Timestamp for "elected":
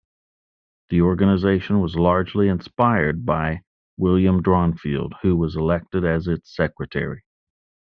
5.55-6.03